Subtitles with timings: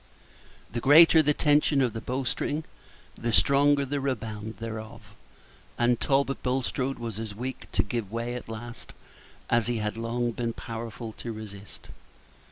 [0.71, 2.63] The greater the tension of the bowstring,
[3.13, 5.13] the stronger the rebound thereof;
[5.77, 8.93] and Talbot Bulstrode was as weak to give way at last
[9.47, 11.89] as he had long been powerful to resist.